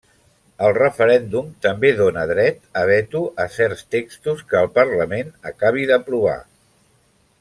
El 0.67 0.71
referèndum 0.77 1.51
també 1.65 1.91
dóna 1.99 2.23
dret 2.31 2.65
a 2.83 2.85
veto 2.91 3.21
a 3.45 3.47
certs 3.57 3.85
textos 3.97 4.41
que 4.53 4.59
el 4.63 4.73
Parlament 4.79 5.31
acabi 5.53 5.87
d'aprovar. 5.93 6.39